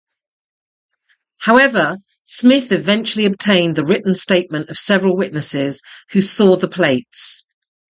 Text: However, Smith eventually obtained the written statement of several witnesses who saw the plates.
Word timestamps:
However, 1.41 1.99
Smith 2.25 2.71
eventually 2.71 3.25
obtained 3.25 3.75
the 3.75 3.85
written 3.85 4.15
statement 4.15 4.71
of 4.71 4.77
several 4.79 5.15
witnesses 5.15 5.79
who 6.09 6.21
saw 6.21 6.55
the 6.55 6.67
plates. 6.67 7.45